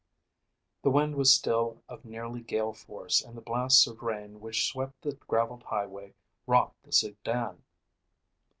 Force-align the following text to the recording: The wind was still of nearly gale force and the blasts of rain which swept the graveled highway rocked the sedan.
The 0.81 0.89
wind 0.89 1.15
was 1.15 1.31
still 1.31 1.83
of 1.87 2.05
nearly 2.05 2.41
gale 2.41 2.73
force 2.73 3.21
and 3.23 3.37
the 3.37 3.41
blasts 3.41 3.85
of 3.85 4.01
rain 4.01 4.39
which 4.41 4.65
swept 4.65 4.99
the 5.03 5.13
graveled 5.27 5.61
highway 5.61 6.15
rocked 6.47 6.81
the 6.81 6.91
sedan. 6.91 7.63